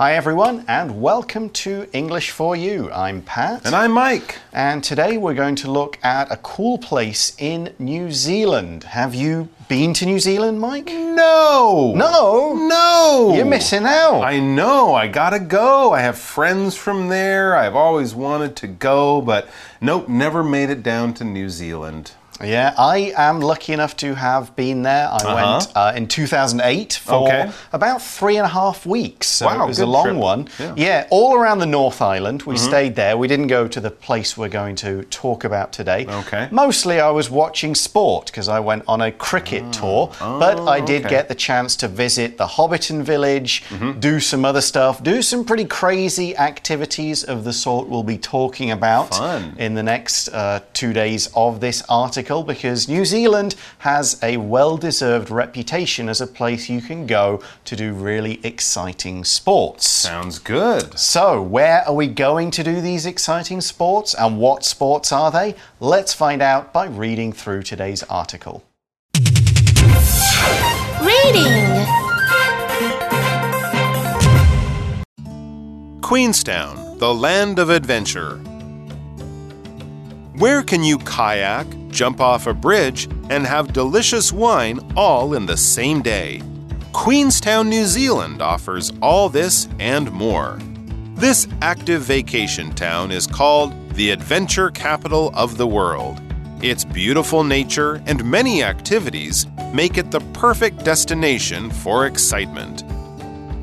[0.00, 2.88] Hi, everyone, and welcome to English for You.
[2.92, 3.66] I'm Pat.
[3.66, 4.38] And I'm Mike.
[4.52, 8.84] And today we're going to look at a cool place in New Zealand.
[8.84, 10.86] Have you been to New Zealand, Mike?
[10.86, 11.94] No.
[11.96, 12.54] No.
[12.54, 13.32] No.
[13.34, 14.20] You're missing out.
[14.20, 14.94] I know.
[14.94, 15.92] I gotta go.
[15.92, 17.56] I have friends from there.
[17.56, 19.48] I've always wanted to go, but
[19.80, 22.12] nope, never made it down to New Zealand.
[22.42, 25.08] Yeah, I am lucky enough to have been there.
[25.10, 25.34] I Uh-huh.
[25.58, 27.50] went uh, in 2008 for Okay.
[27.72, 29.26] about three and a half weeks.
[29.26, 30.16] So Wow, it was a long trip.
[30.16, 30.48] one.
[30.76, 31.02] Yeah.
[31.02, 31.08] Mm-hmm.
[31.10, 32.42] all around the North Island.
[32.44, 33.16] We stayed there.
[33.16, 36.06] We didn't go to the place we're going to talk about today.
[36.08, 36.46] Okay.
[36.52, 40.10] Mostly I was watching sport because I went on a cricket tour.
[40.20, 41.06] but I did Ah.
[41.06, 41.16] okay.
[41.16, 43.98] get the chance to visit the Hobbiton village, Mm-hmm.
[44.00, 48.70] do some other stuff, do some pretty crazy activities of the sort we'll be talking
[48.70, 49.54] about Fun.
[49.58, 54.76] in the next uh, two days of this article because New Zealand has a well
[54.76, 59.88] deserved reputation as a place you can go to do really exciting sports.
[59.88, 60.98] Sounds good.
[60.98, 65.54] So, where are we going to do these exciting sports and what sports are they?
[65.80, 68.62] Let's find out by reading through today's article.
[71.00, 71.86] Reading.
[76.02, 78.40] Queenstown, the land of adventure.
[80.38, 85.56] Where can you kayak, jump off a bridge, and have delicious wine all in the
[85.56, 86.42] same day?
[86.92, 90.58] Queenstown, New Zealand offers all this and more.
[91.14, 96.20] This active vacation town is called the adventure capital of the world.
[96.62, 102.84] Its beautiful nature and many activities make it the perfect destination for excitement.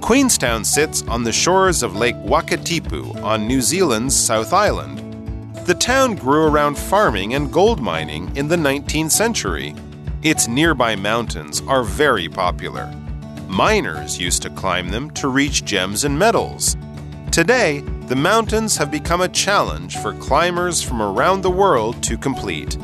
[0.02, 5.05] Queenstown sits on the shores of Lake Wakatipu on New Zealand's South Island.
[5.66, 9.74] The town grew around farming and gold mining in the 19th century.
[10.22, 12.94] Its nearby mountains are very popular.
[13.48, 16.78] Miners used to climb them to reach gems and metals.
[17.32, 22.78] Today, the mountains have become a challenge for climbers from around the world to complete.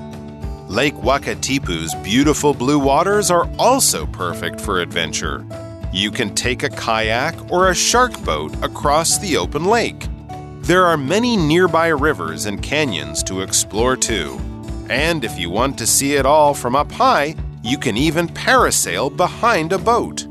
[0.68, 5.46] Lake Wakatipu's beautiful blue waters are also perfect for adventure.
[5.94, 10.08] You can take a kayak or a shark boat across the open lake.
[10.64, 14.40] There are many nearby rivers and canyons to explore too.
[14.90, 19.16] And if you want to see it all from up high, you can even parasail
[19.16, 20.28] behind a boat.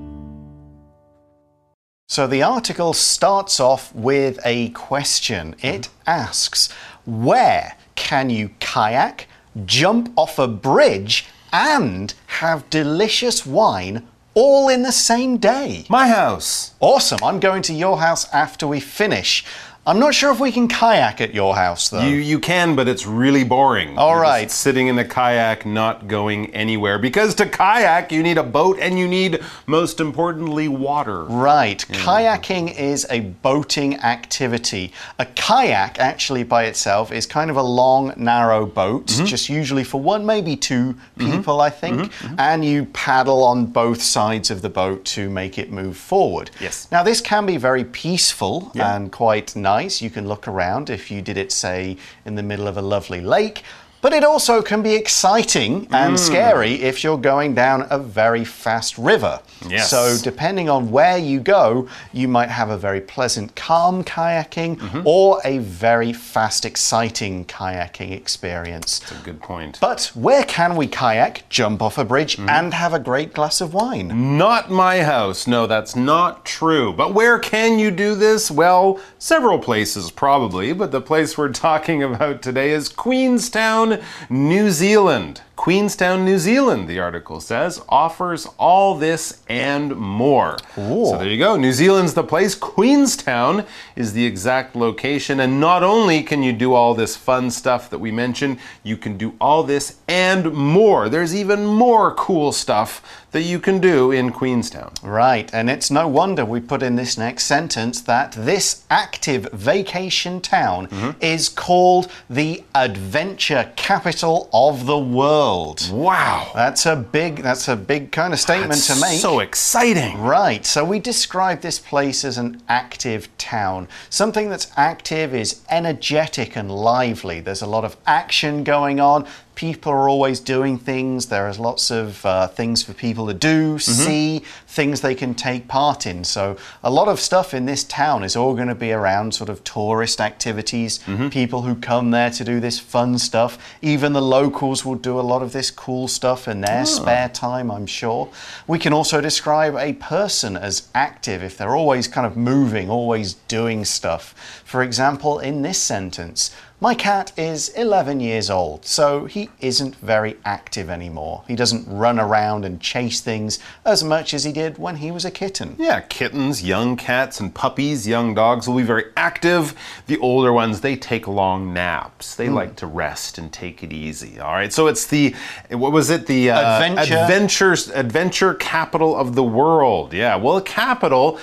[2.09, 5.57] So, the article starts off with a question.
[5.63, 6.71] It asks,
[7.05, 9.27] Where can you kayak,
[9.65, 15.87] jump off a bridge, and have delicious wine all in the same day?
[15.89, 16.75] My house.
[16.81, 17.19] Awesome.
[17.23, 19.45] I'm going to your house after we finish.
[19.87, 22.03] I'm not sure if we can kayak at your house, though.
[22.03, 23.97] You you can, but it's really boring.
[23.97, 24.51] All You're right.
[24.51, 26.99] sitting in a kayak, not going anywhere.
[26.99, 31.25] Because to kayak, you need a boat and you need, most importantly, water.
[31.25, 31.79] Right.
[31.89, 34.93] Kayaking is a boating activity.
[35.19, 39.25] A kayak, actually, by itself, is kind of a long, narrow boat, Mm-hmm.
[39.25, 42.03] just usually for one, maybe two people, I think.
[42.13, 42.35] Mm-hmm.
[42.39, 46.51] And you paddle on both sides of the boat to make it move forward.
[46.61, 46.87] Yes.
[46.93, 48.95] Now, this can be very peaceful Yeah.
[48.95, 49.70] and quite nice.
[49.71, 53.21] You can look around if you did it, say, in the middle of a lovely
[53.21, 53.63] lake.
[54.03, 56.19] But it also can be exciting and Mm.
[56.19, 59.41] scary if you're going down a very fast river.
[59.69, 59.91] Yes.
[59.91, 65.03] So, depending on where you go, you might have a very pleasant, calm kayaking Mm-hmm.
[65.05, 69.01] or a very fast, exciting kayaking experience.
[69.01, 69.79] That's a good point.
[69.81, 72.49] But where can we kayak, jump off a bridge, Mm-hmm.
[72.49, 74.39] and have a great glass of wine?
[74.39, 75.47] Not my house.
[75.47, 76.95] No, that's not true.
[76.95, 78.51] But where can you do this?
[78.51, 83.90] Well, several places probably, but the place we're talking about today is Queenstown,
[84.29, 85.43] New Zealand.
[85.65, 90.57] Queenstown, New Zealand, the article says, offers all this and more.
[90.75, 91.57] So there you go.
[91.57, 92.55] New Zealand's the place.
[92.55, 95.39] Queenstown is the exact location.
[95.39, 99.19] And not only can you do all this fun stuff that we mentioned, you can
[99.19, 101.11] do all this and more.
[101.11, 103.03] There's even more cool stuff
[103.33, 104.93] that you can do in Queenstown.
[105.05, 110.41] Right, and it's no wonder we put in this next sentence that this active vacation
[110.41, 111.11] town Mm-hmm.
[111.21, 115.50] is called the adventure capital of the world.
[115.91, 116.51] Wow.
[116.55, 119.21] That's a big that's a big kind of statement That's to make.
[119.21, 120.21] so exciting.
[120.21, 123.89] Right, so we describe this place as an active town.
[124.11, 127.41] Something that's active is energetic and lively.
[127.41, 129.27] There's a lot of action going on.
[129.61, 131.27] People are always doing things.
[131.27, 133.79] There is lots of uh, things for people to do, mm-hmm.
[133.79, 136.25] see, things they can take part in.
[136.25, 139.51] So a lot of stuff in this town is all going to be around sort
[139.51, 141.29] of tourist activities, mm-hmm.
[141.29, 143.59] people who come there to do this fun stuff.
[143.83, 146.85] Even the locals will do a lot of this cool stuff in their ah.
[146.85, 148.31] spare time, I'm sure.
[148.67, 153.35] We can also describe a person as active if they're always kind of moving, always
[153.35, 154.63] doing stuff.
[154.65, 156.51] For example, in this sentence,
[156.83, 161.45] my cat is 11 years old, so he isn't very active anymore.
[161.47, 165.27] He doesn't run around and chase things as much as he did when he was
[165.27, 165.77] a kitten.
[165.79, 169.75] Yeah, kittens, young cats, and puppies, young dogs will be very active.
[170.07, 172.35] The older ones, they take long naps.
[172.35, 174.41] They like to rest and take it easy.
[174.41, 175.35] All right, so it's the,
[175.69, 176.27] what was it?
[176.27, 177.15] The uh, Adventure.
[177.17, 180.15] adventures, adventure capital of the world.
[180.15, 181.39] Yeah, well, a capital.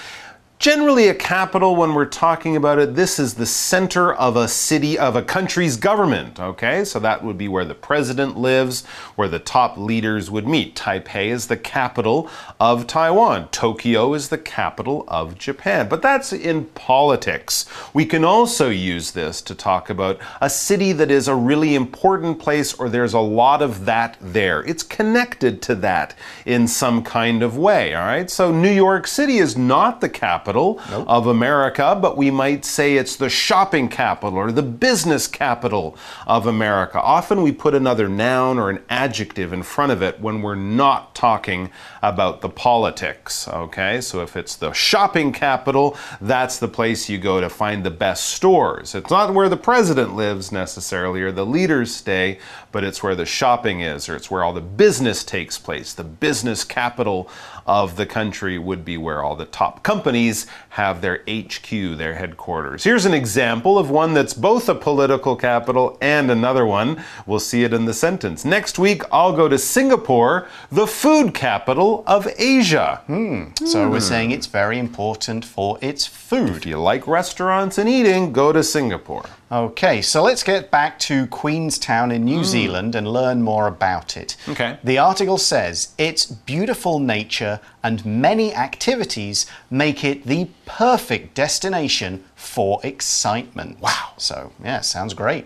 [0.60, 4.98] Generally, a capital, when we're talking about it, this is the center of a city,
[4.98, 6.84] of a country's government, okay?
[6.84, 8.84] So that would be where the president lives,
[9.16, 10.76] where the top leaders would meet.
[10.76, 12.28] Taipei is the capital
[12.60, 13.50] of Taiwan.
[13.50, 15.88] Tokyo is the capital of Japan.
[15.88, 17.68] But that's in politics.
[17.94, 22.40] We can also use this to talk about a city that is a really important
[22.40, 24.64] place or there's a lot of that there.
[24.64, 26.16] It's connected to that
[26.48, 28.28] in some kind of way, all right?
[28.28, 33.16] So New York City is not the capital of America, but we might say it's
[33.16, 37.02] the shopping capital or the business capital of America.
[37.02, 41.16] Often we put another noun or an adjective in front of it when we're not
[41.16, 41.70] talking
[42.02, 44.00] about the politics, okay?
[44.02, 48.28] So if it's the shopping capital, that's the place you go to find the best
[48.28, 48.96] stores.
[48.96, 52.40] It's not where the president lives necessarily or the leaders stay,
[52.72, 55.94] but it's where the shopping is or it's where all the business takes place.
[55.94, 57.30] The business capital
[57.66, 62.84] of the country would be where all the top companies have their HQ, their headquarters.
[62.84, 67.04] Here's an example of one that's both a political capital and another one.
[67.26, 68.46] We'll see it in the sentence.
[68.46, 73.02] Next week, I'll go to Singapore, the food capital of Asia.
[73.08, 73.46] Hmm.
[73.66, 74.04] So we're hmm.
[74.04, 76.50] saying it's very important for its food.
[76.50, 79.26] If you like restaurants and eating, go to Singapore.
[79.50, 82.44] Okay, so let's get back to Queenstown in New hmm.
[82.44, 84.36] Zealand and learn more about it.
[84.50, 84.78] Okay.
[84.84, 92.82] The article says its beautiful nature and many activities make it the perfect destination for
[92.84, 93.80] excitement.
[93.80, 94.12] Wow.
[94.18, 95.46] So, yeah, sounds great.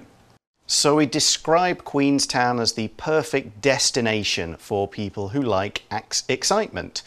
[0.65, 7.03] So, we describe Queenstown as the perfect destination for people who like ex- excitement.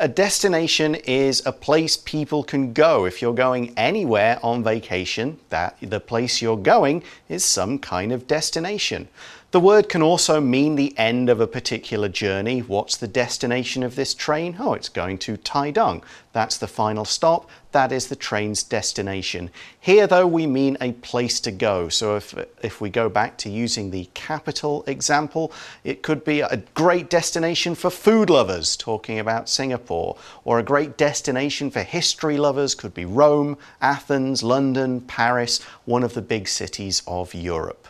[0.00, 3.04] A destination is a place people can go.
[3.04, 8.28] If you're going anywhere on vacation, that the place you're going is some kind of
[8.28, 9.08] destination.
[9.50, 12.58] The word can also mean the end of a particular journey.
[12.58, 14.56] What's the destination of this train?
[14.58, 16.02] Oh, it's going to Taitung.
[16.34, 17.48] That's the final stop.
[17.72, 19.48] That is the train's destination.
[19.80, 21.88] Here, though, we mean a place to go.
[21.88, 25.50] So if, if we go back to using the capital example,
[25.82, 30.98] it could be a great destination for food lovers, talking about Singapore, or a great
[30.98, 37.02] destination for history lovers, could be Rome, Athens, London, Paris, one of the big cities
[37.06, 37.87] of Europe.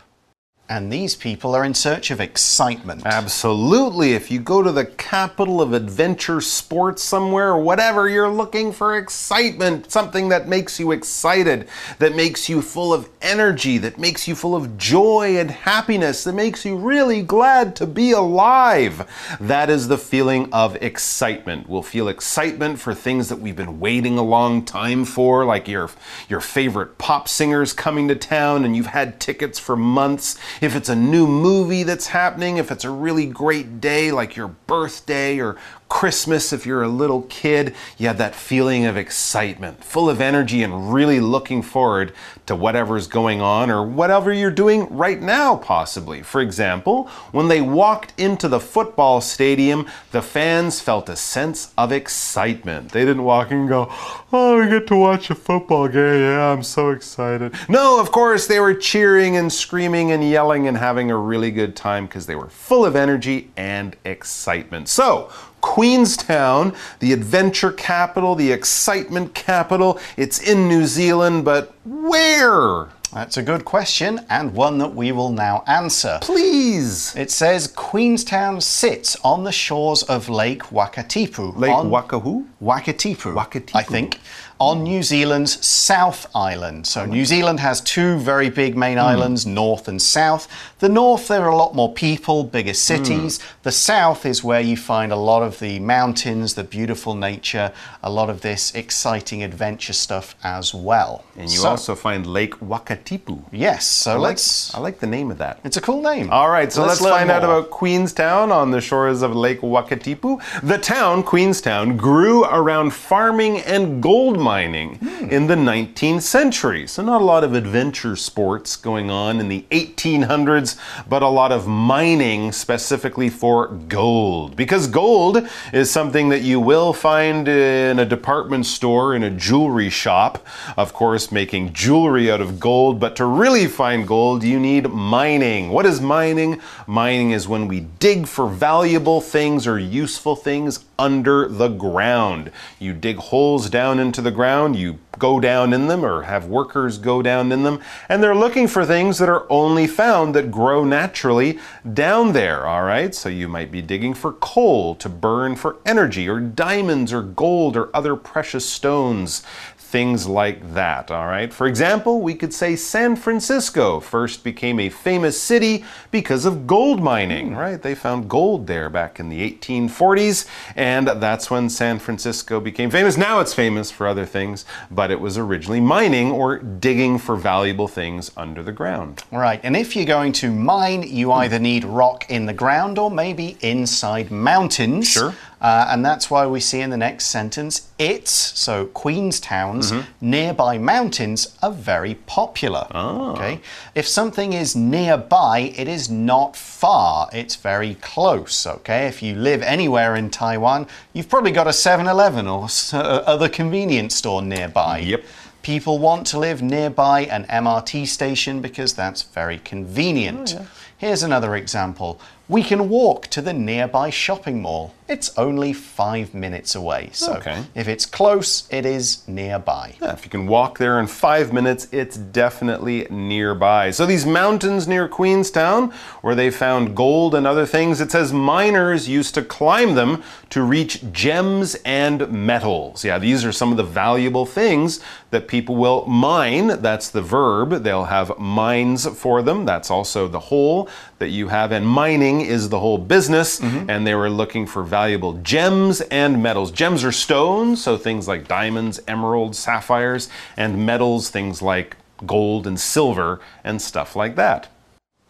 [0.69, 3.01] And these people are in search of excitement.
[3.03, 4.13] Absolutely.
[4.13, 8.95] If you go to the capital of adventure sports somewhere or whatever, you're looking for
[8.95, 14.35] excitement, something that makes you excited, that makes you full of energy, that makes you
[14.35, 19.09] full of joy and happiness, that makes you really glad to be alive.
[19.41, 21.67] That is the feeling of excitement.
[21.67, 25.89] We'll feel excitement for things that we've been waiting a long time for, like your,
[26.27, 30.89] your favorite pop singers coming to town and you've had tickets for months if it's
[30.89, 35.57] a new movie that's happening, if it's a really great day like your birthday or
[35.89, 40.61] Christmas, if you're a little kid, you have that feeling of excitement, full of energy,
[40.61, 42.13] and really looking forward
[42.45, 46.21] to whatever's going on or whatever you're doing right now, possibly.
[46.21, 51.91] For example, when they walked into the football stadium, the fans felt a sense of
[51.91, 52.91] excitement.
[52.91, 53.87] They didn't walk in and go,
[54.31, 56.21] Oh, we get to watch a football game.
[56.21, 57.53] Yeah, I'm so excited.
[57.67, 61.75] No, of course, they were cheering and screaming and yelling and having a really good
[61.75, 64.87] time because they were full of energy and excitement.
[64.87, 69.99] So, Queenstown, the adventure capital, the excitement capital.
[70.17, 72.89] It's in New Zealand, but where?
[73.13, 76.19] That's a good question and one that we will now answer.
[76.21, 77.15] Please.
[77.15, 81.57] It says Queenstown sits on the shores of Lake Wakatipu.
[81.57, 82.45] Lake on Wakahu?
[82.61, 83.75] Wakatipu, Wakatipu.
[83.75, 84.19] I think,
[84.59, 86.85] on New Zealand's South Island.
[86.85, 89.03] So, New Zealand has two very big main hmm.
[89.05, 90.47] islands, North and South.
[90.79, 93.39] The North, there are a lot more people, bigger cities.
[93.63, 98.09] The South is where you find a lot of the mountains, the beautiful nature, a
[98.09, 101.25] lot of this exciting adventure stuff as well.
[101.37, 103.41] And you So- also find Lake Wakatipu.
[103.51, 104.73] Yes, so I like, let's.
[104.73, 105.59] I like the name of that.
[105.65, 106.29] It's a cool name.
[106.31, 110.41] All right, so let's, learn find out about Queenstown on the shores of Lake Wakatipu.
[110.63, 115.29] The town, Queenstown, grew around farming and gold mining Hmm.
[115.29, 116.87] in the 19th century.
[116.87, 120.68] So, not a lot of adventure sports going on in the 1800s,
[121.07, 124.55] but a lot of mining specifically for gold.
[124.55, 129.89] Because gold is something that you will find in a department store, in a jewelry
[129.89, 130.45] shop.
[130.77, 135.69] Of course, making jewelry out of gold, but to really find gold, you need mining.
[135.69, 136.61] What is mining?
[136.87, 142.51] Mining is when we dig for valuable things or useful things under the ground.
[142.77, 146.97] You dig holes down into the ground, you go down in them or have workers
[146.97, 150.83] go down in them, and they're looking for things that are only found that grow
[150.85, 151.59] naturally
[151.93, 153.13] down there, all right?
[153.13, 157.75] So you might be digging for coal to burn for energy, or diamonds, or gold,
[157.75, 159.43] or other precious stones.
[159.77, 161.51] Things like that, all right?
[161.51, 167.01] For example, we could say San Francisco first became a famous city because of gold
[167.01, 167.81] mining, right?
[167.81, 170.45] They found gold there back in the 1840s,
[170.75, 173.17] and that's when San Francisco became famous.
[173.17, 177.87] Now it's famous for other things, but it was originally mining or digging for valuable
[177.87, 179.23] things under the ground.
[179.31, 183.09] Right, and if you're going to mine, you either need rock in the ground or
[183.11, 185.09] maybe inside mountains.
[185.09, 185.33] Sure.
[185.61, 191.57] Uh, and that's why we see in the next sentence, its, so Queenstown's, nearby mountains
[191.61, 192.87] are very popular.
[192.93, 193.59] Okay.
[193.93, 198.65] If something is nearby, it is not far, it's very close.
[198.65, 199.07] Okay.
[199.07, 203.49] If you live anywhere in Taiwan, you've probably got a 7 Eleven or uh, other
[203.49, 204.99] convenience store nearby.
[204.99, 205.23] Yep.
[205.61, 210.55] People want to live nearby an MRT station because that's very convenient.
[210.97, 212.19] Here's another example.
[212.49, 214.95] We can walk to the nearby shopping mall.
[215.07, 217.09] It's only five minutes away.
[217.13, 217.63] So Okay.
[217.75, 219.93] if it's close, it is nearby.
[220.01, 223.91] Yeah, if you can walk there in five minutes, it's definitely nearby.
[223.91, 225.91] So these mountains near Queenstown,
[226.21, 230.61] where they found gold and other things, it says miners used to climb them to
[230.63, 233.03] reach gems and metals.
[233.05, 234.99] Yeah, these are some of the valuable things
[235.31, 236.81] that people will mine.
[236.81, 237.83] That's the verb.
[237.83, 239.65] They'll have mines for them.
[239.65, 240.87] That's also the whole
[241.19, 241.71] that you have.
[241.71, 243.59] And mining is the whole business.
[243.59, 243.89] Mm-hmm.
[243.89, 246.71] And they were looking for valuable gems and metals.
[246.71, 252.79] Gems are stones, so things like diamonds, emeralds, sapphires, and metals, things like gold and
[252.79, 254.67] silver and stuff like that.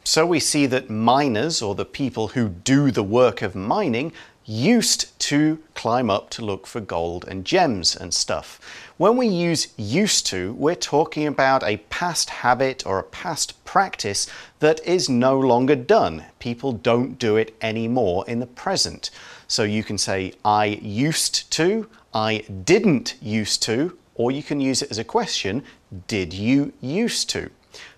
[0.04, 4.12] So we see that miners, or the people who do the work of mining,
[4.50, 8.60] used to climb up to look for gold and gems and stuff.
[8.98, 14.28] When we use used to, we're talking about a past habit or a past practice
[14.60, 16.26] that is no longer done.
[16.40, 19.12] People don't do it anymore in the present.
[19.48, 24.82] So you can say, I used to, I didn't used to, or you can use
[24.82, 25.64] it as a question,
[26.08, 27.52] did you used to?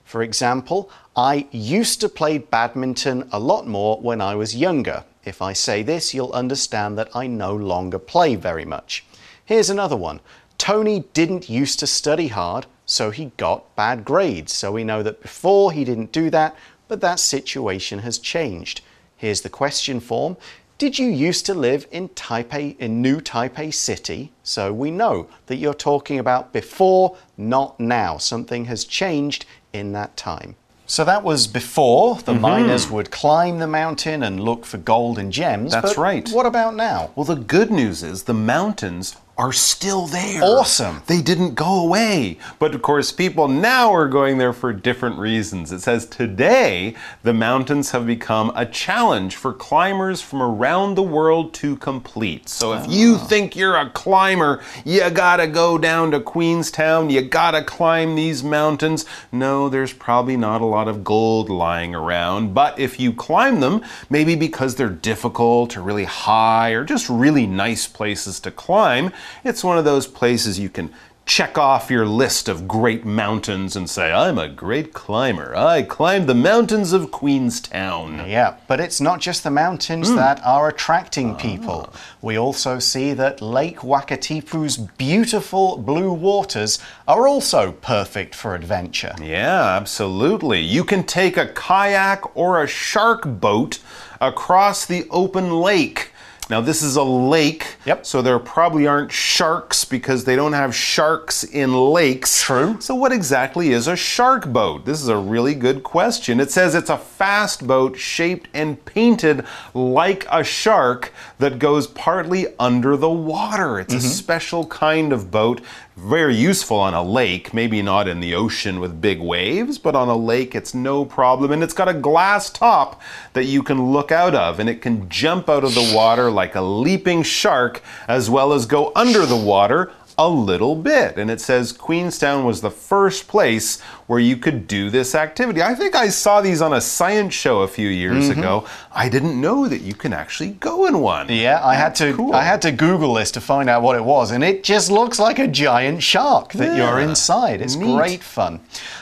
[0.04, 5.06] For example, I used to play badminton a lot more when I was younger.
[5.24, 9.06] If I say this, you'll understand that I no longer play very much.
[9.46, 10.20] Here's another one.
[10.58, 14.54] Tony didn't used to study hard, so he got bad grades.
[14.54, 16.56] So we know that before he didn't do that,
[16.88, 18.82] but that situation has changed.
[19.16, 20.38] Here's the question form.
[20.78, 24.32] Did you used to live in Taipei, in New Taipei City?
[24.42, 28.18] So we know that you're talking about before, not now.
[28.18, 30.56] Something has changed in that time.
[30.92, 32.42] So that was before the mm-hmm.
[32.42, 35.72] miners would climb the mountain and look for gold and gems.
[35.72, 36.30] That's but right.
[36.32, 37.12] What about now?
[37.16, 40.44] Well, the good news is the mountains are still there.
[40.44, 41.02] Awesome.
[41.08, 42.38] They didn't go away.
[42.60, 45.72] But of course, people now are going there for different reasons.
[45.72, 46.94] It says today
[47.24, 52.50] the mountains have become a challenge for climbers from around the world to complete.
[52.50, 53.26] So if you ah.
[53.26, 59.08] think you're a climber, you gotta go down to Queenstown, you gotta climb these mountains.
[59.32, 62.54] No, there's probably not a lot of gold lying around.
[62.54, 67.48] But if you climb them, maybe because they're difficult or really high or just really
[67.48, 69.12] nice places to climb,
[69.44, 70.94] it's one of those places you can
[71.26, 75.56] check off your list of great mountains and say, I'm a great climber.
[75.56, 78.28] I climbed the mountains of Queenstown.
[78.28, 80.16] Yeah, but it's not just the mountains hmm.
[80.16, 81.90] that are attracting people.
[81.94, 82.00] Ah.
[82.22, 89.16] We also see that Lake Wakatipu's beautiful blue waters are also perfect for adventure.
[89.22, 90.60] Yeah, absolutely.
[90.60, 93.80] You can take a kayak or a shark boat
[94.20, 96.11] across the open lake.
[96.52, 97.78] Now, this is a lake.
[97.86, 98.06] Yep.
[98.06, 102.44] So there probably aren't sharks because they don't have sharks in lakes.
[102.44, 102.76] True.
[102.82, 104.84] So, what exactly is a shark boat?
[104.84, 106.42] This is a really good question.
[106.42, 112.48] It says it's a fast boat shaped and painted like a shark that goes partly
[112.60, 113.80] under the water.
[113.80, 114.08] It's a mm-hmm.
[114.08, 115.62] special kind of boat,
[115.98, 120.08] very useful on a lake, maybe not in the ocean with big waves, but on
[120.08, 121.52] a lake it's no problem.
[121.52, 123.02] And it's got a glass top
[123.34, 126.56] that you can look out of, and it can jump out of the water like
[126.56, 131.18] a leaping shark, as well as go under the water a little bit.
[131.18, 133.82] And it says Queenstown was the first place
[134.12, 135.62] where you could do this activity.
[135.62, 138.66] I think I saw these on a science show a few years ago.
[138.92, 141.30] I didn't know that you can actually go in one.
[141.30, 142.34] Yeah, I had to Cool.
[142.34, 145.18] I had to Google this to find out what it was, and it just looks
[145.18, 147.62] like a giant shark that you're inside.
[147.62, 147.96] It's Neat.
[147.96, 148.60] great fun.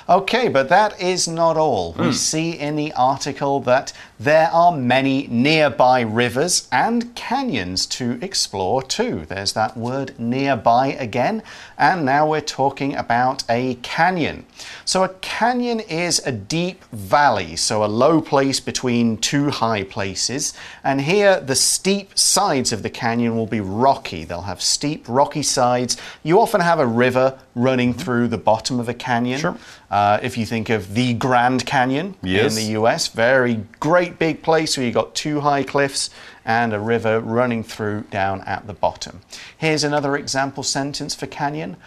[0.08, 1.94] Okay, but that is not all.
[1.94, 2.04] Hmm.
[2.04, 8.84] We see in the article that there are many nearby rivers and canyons to explore
[8.84, 9.26] too.
[9.28, 11.42] There's that word nearby again,
[11.78, 14.46] and now we're talking about a canyon.
[14.84, 20.54] So a canyon is a deep valley, so a low place between two high places,
[20.84, 24.24] and here the steep sides of the canyon will be rocky.
[24.24, 25.98] They'll have steep, rocky sides.
[26.24, 29.40] You often have a river running through the bottom of a canyon.
[29.40, 29.58] Sure.
[29.92, 32.56] Uh, if you think of the Grand Canyon Yes.
[32.58, 36.10] in the US, very great big place where you've got two high cliffs
[36.46, 39.22] and a river running through down at the bottom.
[39.58, 41.78] Here's another example sentence for canyon.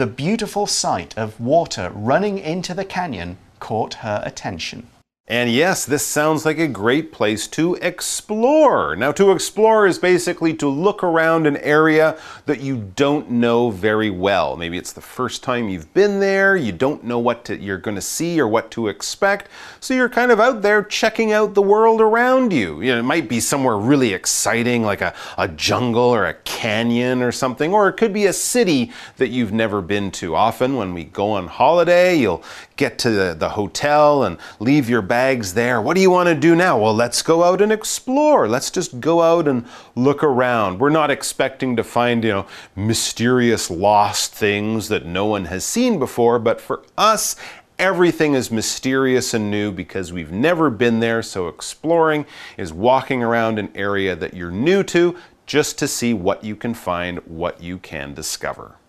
[0.00, 4.86] The beautiful sight of water running into the canyon caught her attention.
[5.30, 8.96] And yes, this sounds like a great place to explore.
[8.96, 14.10] Now, to explore is basically to look around an area that you don't know very
[14.10, 14.56] well.
[14.56, 17.94] Maybe it's the first time you've been there, you don't know what to, you're going
[17.94, 19.48] to see or what to expect.
[19.78, 22.82] So you're kind of out there checking out the world around you.
[22.82, 27.22] You know, it might be somewhere really exciting like a, a jungle or a canyon
[27.22, 30.34] or something, or it could be a city that you've never been to.
[30.34, 32.42] Often, when we go on holiday, you'll
[32.76, 35.82] get to the, the hotel and leave your bags there.
[35.82, 36.78] What do you want to do now?
[36.78, 38.48] Well, let's go out and explore.
[38.48, 40.78] Let's just go out and look around.
[40.78, 45.98] We're not expecting to find, you know, mysterious lost things that no one has seen
[45.98, 47.36] before, but for us,
[47.78, 52.26] Everything is mysterious and new because we've never been there, so exploring
[52.58, 55.16] is walking around an area that you're new to
[55.46, 58.79] just to see what you can find, what you can discover.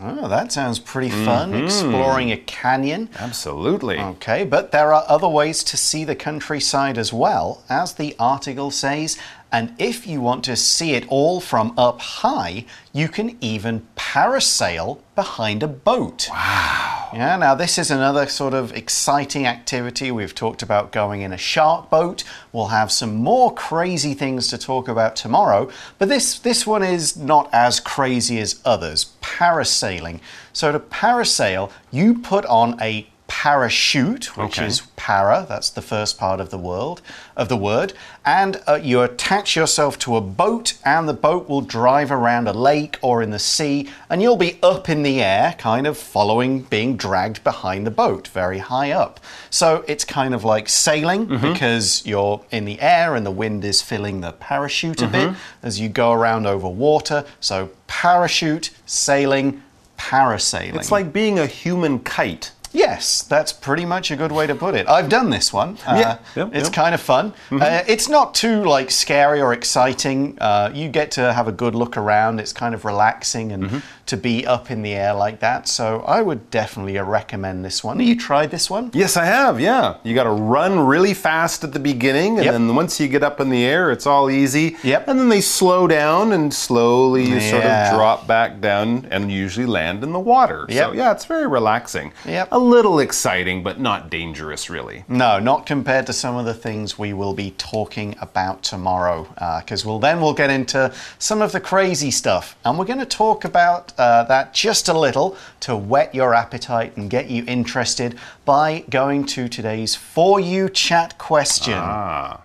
[0.00, 1.64] Oh, that sounds pretty fun, mm-hmm.
[1.64, 3.08] exploring a canyon.
[3.16, 4.00] Absolutely.
[4.00, 8.72] Okay, but there are other ways to see the countryside as well, as the article
[8.72, 9.16] says.
[9.52, 14.98] And if you want to see it all from up high, you can even parasail
[15.14, 16.28] behind a boat.
[16.30, 17.10] Wow.
[17.14, 20.10] Yeah, now this is another sort of exciting activity.
[20.10, 22.24] We've talked about going in a shark boat.
[22.52, 27.16] We'll have some more crazy things to talk about tomorrow, but this this one is
[27.16, 29.12] not as crazy as others.
[29.22, 30.18] Parasailing.
[30.52, 33.06] So to parasail, you put on a
[33.42, 34.66] parachute, which Okay.
[34.66, 37.02] is para, that's the first part of the world
[37.36, 37.92] of the word,
[38.24, 42.52] and uh, you attach yourself to a boat, and the boat will drive around a
[42.52, 46.62] lake or in the sea, and you'll be up in the air, kind of following,
[46.62, 49.18] being dragged behind the boat, very high up.
[49.50, 53.82] So it's kind of like sailing because you're in the air and the wind is
[53.82, 57.24] filling the parachute a bit as you go around over water.
[57.40, 59.60] So parachute, sailing,
[59.98, 60.76] parasailing.
[60.76, 62.52] It's like being a human kite.
[62.74, 64.88] Yes, that's pretty much a good way to put it.
[64.88, 65.78] I've done this one.
[65.86, 66.72] Uh, Yeah, yep, it's yep.
[66.72, 67.32] kind of fun.
[67.52, 70.36] Uh, it's not too like scary or exciting.
[70.40, 72.40] Uh, you get to have a good look around.
[72.40, 75.66] It's kind of relaxing and to be up in the air like that.
[75.68, 77.98] So I would definitely uh, recommend this one.
[77.98, 78.90] Have you tried this one?
[78.92, 79.60] Yes, I have.
[79.60, 79.96] Yeah.
[80.02, 82.52] You got to run really fast at the beginning, and Yep.
[82.52, 84.76] then once you get up in the air, it's all easy.
[84.82, 85.08] Yep.
[85.08, 89.66] And then they slow down and slowly you sort of drop back down and usually
[89.66, 90.66] land in the water.
[90.70, 92.12] So, yeah, it's very relaxing.
[92.26, 92.48] Yep.
[92.52, 95.04] A little exciting, but not dangerous, really.
[95.08, 99.26] No, not compared to some of the things we will be talking about tomorrow.
[99.60, 103.06] Because we'll then we'll get into some of the crazy stuff, and we're going to
[103.06, 108.18] talk about uh, that just a little to whet your appetite and get you interested
[108.44, 111.74] by going to today's for you chat question.
[111.76, 112.42] Ah.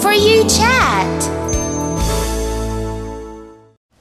[0.00, 1.38] For you chat.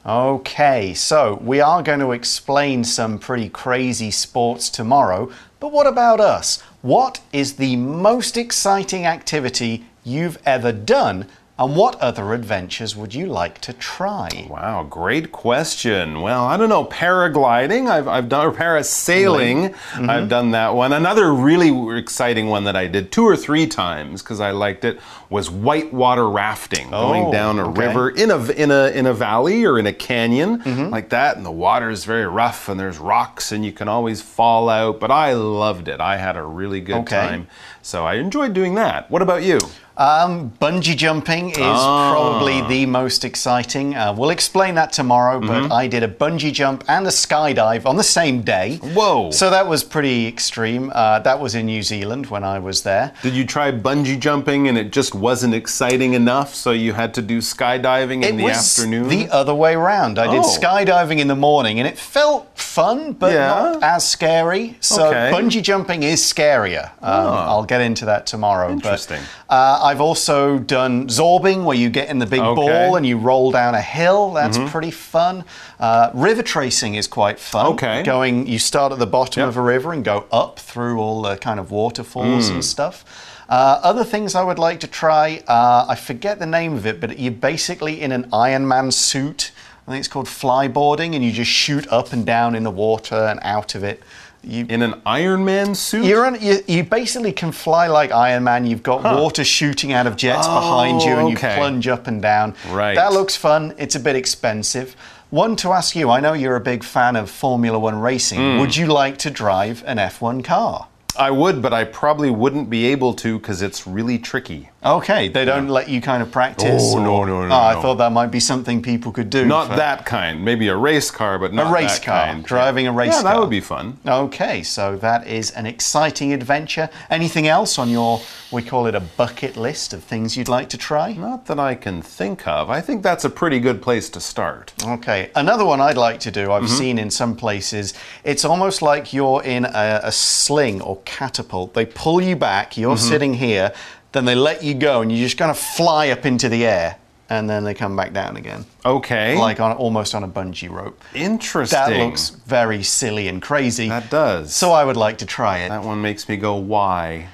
[0.07, 6.21] Okay, so we are going to explain some pretty crazy sports tomorrow, but what about
[6.21, 6.63] us?
[6.81, 11.27] What is the most exciting activity you've ever done
[11.59, 14.45] And what other adventures would you like to try?
[14.47, 16.21] Wow, great question.
[16.21, 20.09] Well, I don't know, paragliding, I've, I've done, or parasailing, Mm-hmm.
[20.09, 20.93] I've done that one.
[20.93, 24.99] Another really exciting one that I did two or three times because I liked it
[25.29, 27.87] was whitewater rafting, going Oh, down a okay.
[27.87, 30.89] river in a, in, a, in a valley or in a canyon Mm-hmm.
[30.89, 34.21] like that, and the water is very rough and there's rocks and you can always
[34.21, 35.99] fall out, but I loved it.
[35.99, 37.15] I had a really good Okay.
[37.15, 37.47] time.
[37.81, 39.09] So I enjoyed doing that.
[39.09, 39.59] What about you?
[39.97, 42.11] Um, bungee jumping is Ah.
[42.11, 43.95] probably the most exciting.
[43.95, 47.95] Uh, we'll explain that tomorrow, but I did a bungee jump and a skydive on
[47.97, 48.77] the same day.
[48.93, 49.31] Whoa.
[49.31, 50.91] So that was pretty extreme.
[50.93, 53.11] Uh, that was in New Zealand when I was there.
[53.23, 57.21] Did you try bungee jumping and it just wasn't exciting enough, so you had to
[57.23, 59.07] do skydiving in it the was afternoon?
[59.09, 60.19] the other way around.
[60.19, 60.57] I did Oh.
[60.59, 63.47] skydiving in the morning and it felt fun, but Yeah.
[63.47, 64.77] not as scary.
[64.79, 65.31] So Okay.
[65.33, 66.91] Bungee jumping is scarier.
[67.01, 68.69] Um, I'll get into that tomorrow.
[68.71, 69.21] Interesting.
[69.49, 72.55] But, uh, I've also done zorbing, where you get in the big Okay.
[72.61, 74.31] ball and you roll down a hill.
[74.33, 75.45] That's pretty fun.
[75.79, 77.67] Uh, river tracing is quite fun.
[77.67, 78.03] Okay.
[78.03, 79.47] Going, you start at the bottom Yep.
[79.49, 83.05] of a river and go up through all the kind of waterfalls and stuff.
[83.47, 86.99] Uh, other things I would like to try, uh, I forget the name of it,
[86.99, 89.51] but you're basically in an Iron Man suit.
[89.87, 93.15] I think it's called flyboarding, and you just shoot up and down in the water
[93.15, 94.03] and out of it.
[94.47, 96.05] You, in an Iron Man suit?
[96.05, 98.65] you're on, you, you basically can fly like Iron Man.
[98.65, 102.55] You've got water shooting out of jets behind you, and you plunge up and down.
[102.69, 102.95] Right.
[102.95, 103.73] That looks fun.
[103.77, 104.95] It's a bit expensive.
[105.29, 106.09] One to ask you.
[106.09, 108.39] I know you're a big fan of Formula One racing.
[108.39, 108.59] Hmm.
[108.59, 110.87] Would you like to drive an F1 car?
[111.17, 114.69] I would, but I probably wouldn't be able to because it's really tricky.
[114.85, 116.93] Okay, they don't let you kind of practice.
[116.95, 117.81] Oh, no, or- no, no, Oh, I no.
[117.81, 119.43] thought that might be something people could do.
[119.43, 120.45] Not for- that kind.
[120.45, 122.27] Maybe a race car, but not a race car.
[122.27, 122.45] kind.
[122.45, 123.97] Driving a race yeah, that would be fun.
[124.07, 126.89] Okay, so that is an exciting adventure.
[127.09, 130.77] Anything else on your, we call it a bucket list of things you'd like to
[130.77, 131.13] try?
[131.13, 132.69] Not that I can think of.
[132.69, 134.73] I think that's a pretty good place to start.
[134.85, 136.77] Okay, another one I'd like to do, I've Mm-hmm.
[136.77, 141.73] seen in some places, it's almost like you're in a, a sling or catapult.
[141.73, 143.09] They pull you back, you're Mm-hmm.
[143.09, 143.73] sitting here,
[144.17, 146.97] then they let you go, and you just kind of fly up into the air,
[147.29, 148.65] and then they come back down again.
[148.85, 149.37] Okay.
[149.37, 151.01] Like on almost on a bungee rope.
[151.13, 151.77] Interesting.
[151.77, 153.87] That looks very silly and crazy.
[153.87, 154.53] That does.
[154.53, 157.27] So I would like to try it that one makes me go, why?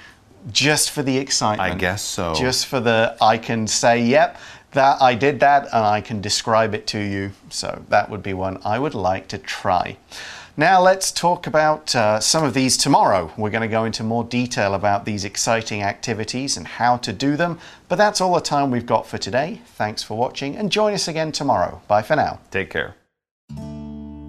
[0.52, 1.74] just for the excitement.
[1.74, 2.34] I guess so.
[2.36, 4.38] Just for the I can say, yep,
[4.72, 7.32] that I did that and I can describe it to you.
[7.50, 9.98] So that would be one I would like to try.
[10.56, 13.34] Now let's talk about uh, some of these tomorrow.
[13.38, 17.36] We're going to go into more detail about these exciting activities and how to do
[17.36, 17.58] them.
[17.90, 19.62] But that's all the time we've got for today.
[19.66, 21.82] Thanks for watching and join us again tomorrow.
[21.88, 22.40] Bye for now.
[22.52, 22.94] Take care.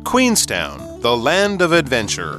[0.04, 2.38] Queenstown, the land of adventure.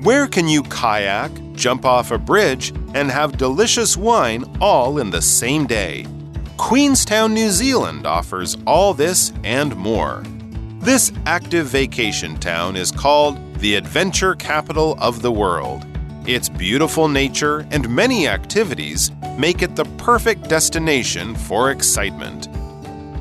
[0.00, 5.22] Where can you kayak, jump off a bridge, and have delicious wine all in the
[5.22, 6.04] same day?
[6.56, 10.24] Queenstown, New Zealand offers all this and more.
[10.86, 15.84] This active vacation town is called the adventure capital of the world.
[16.28, 22.46] Its beautiful nature and many activities make it the perfect destination for excitement.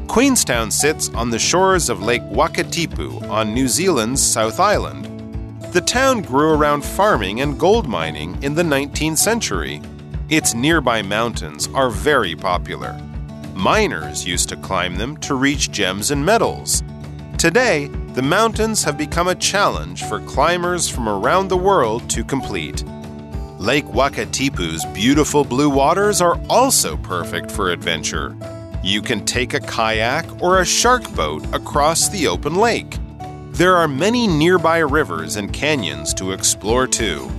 [0.07, 5.05] Queenstown sits on the shores of Lake Wakatipu on New Zealand's South Island.
[5.73, 9.81] The town grew around farming and gold mining in the 19th century.
[10.29, 12.95] Its nearby mountains are very popular.
[13.55, 16.83] Miners used to climb them to reach gems and metals.
[17.45, 22.83] Today, the mountains have become a challenge for climbers from around the world to complete.
[23.59, 28.35] Lake Wakatipu's beautiful blue waters are also perfect for adventure.
[28.83, 32.97] You can take a kayak or a shark boat across the open lake.
[33.51, 37.29] There are many nearby rivers and canyons to explore too.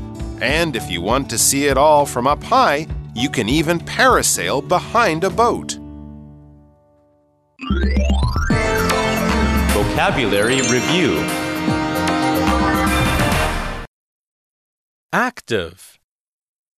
[0.41, 4.69] And if you want to see it all from up high, you can even parasail
[4.69, 5.76] behind a boat.
[9.97, 11.17] Vocabulary Review
[15.11, 15.99] Active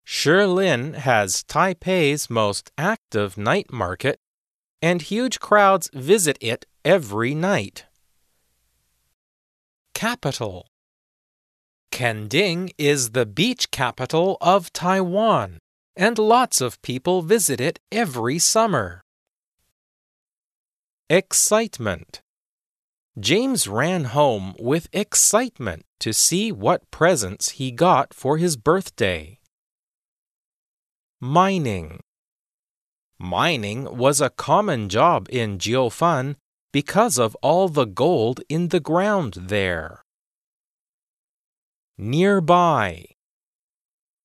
[0.06, 4.20] Shilin has Taipei's most active night market,
[4.80, 7.86] and huge crowds visit it every night.
[9.94, 10.68] Capital
[11.90, 15.58] Kending is the beach capital of Taiwan,
[15.96, 19.02] and lots of people visit it every summer.
[21.10, 22.20] Excitement
[23.20, 29.38] James ran home with excitement to see what presents he got for his birthday.
[31.20, 32.00] Mining
[33.18, 36.36] Mining was a common job in Jiufen
[36.72, 40.04] because of all the gold in the ground there.
[41.96, 43.06] Nearby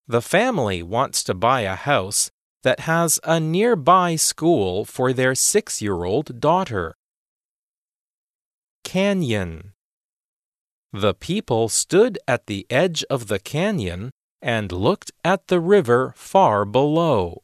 [0.07, 2.29] The family wants to buy a house,
[2.63, 6.95] that has a nearby school for their six year old daughter
[8.92, 9.72] Canyon.
[10.92, 16.64] The people stood at the edge of the canyon and looked at the river far
[16.64, 17.42] below.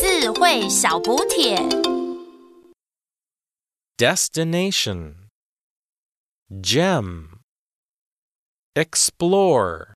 [0.00, 1.56] 智慧小补帖。
[3.98, 5.28] Destination
[6.60, 7.40] Gem
[8.76, 9.91] Explore